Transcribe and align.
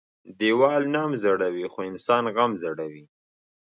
ديوال 0.39 0.83
نم 0.95 1.11
زړوى 1.23 1.65
خو 1.73 1.79
انسان 1.91 2.23
غم 2.35 2.51
زړوى. 2.63 3.03